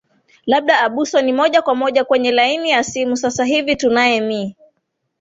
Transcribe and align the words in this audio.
labda 0.45 0.79
abuso 0.79 1.21
mi 1.23 1.33
moja 1.33 1.61
kwa 1.61 1.75
moja 1.75 2.03
kwenye 2.03 2.31
laini 2.31 2.69
ya 2.69 2.83
simu 2.83 3.15
hivi 3.15 3.17
sasa 3.17 3.75
tunae 3.75 4.21
me 4.21 4.55